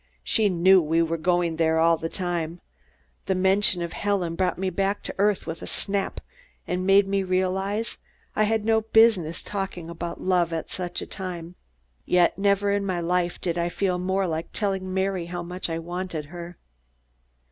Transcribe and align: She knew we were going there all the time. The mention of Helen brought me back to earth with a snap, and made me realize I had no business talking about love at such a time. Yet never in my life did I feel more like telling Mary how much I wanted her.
She 0.23 0.49
knew 0.49 0.81
we 0.81 1.03
were 1.03 1.15
going 1.15 1.57
there 1.57 1.77
all 1.79 1.95
the 1.95 2.09
time. 2.09 2.59
The 3.27 3.35
mention 3.35 3.83
of 3.83 3.93
Helen 3.93 4.33
brought 4.33 4.57
me 4.57 4.71
back 4.71 5.03
to 5.03 5.13
earth 5.19 5.45
with 5.45 5.61
a 5.61 5.67
snap, 5.67 6.19
and 6.65 6.87
made 6.87 7.07
me 7.07 7.21
realize 7.21 7.99
I 8.35 8.45
had 8.45 8.65
no 8.65 8.81
business 8.81 9.43
talking 9.43 9.91
about 9.91 10.19
love 10.19 10.53
at 10.53 10.71
such 10.71 11.03
a 11.03 11.05
time. 11.05 11.53
Yet 12.03 12.35
never 12.35 12.71
in 12.71 12.83
my 12.83 12.99
life 12.99 13.39
did 13.39 13.59
I 13.59 13.69
feel 13.69 13.99
more 13.99 14.25
like 14.25 14.51
telling 14.51 14.91
Mary 14.91 15.27
how 15.27 15.43
much 15.43 15.69
I 15.69 15.77
wanted 15.77 16.25
her. 16.33 16.57